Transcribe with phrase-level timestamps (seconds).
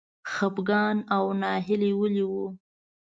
[0.31, 2.33] خپګان او ناهیلي ولې و؟